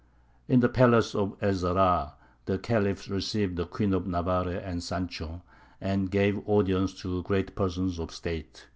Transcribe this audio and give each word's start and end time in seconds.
In 0.47 0.61
the 0.61 0.67
palace 0.67 1.13
of 1.13 1.35
Ez 1.41 1.61
Zahrā 1.63 2.13
the 2.45 2.57
Khalif 2.57 3.07
received 3.07 3.55
the 3.55 3.67
Queen 3.67 3.93
of 3.93 4.07
Navarre 4.07 4.49
and 4.57 4.81
Sancho, 4.81 5.43
and 5.79 6.09
gave 6.09 6.41
audience 6.49 6.99
to 7.03 7.21
great 7.21 7.55
persons 7.55 7.99
of 7.99 8.09
State. 8.09 8.65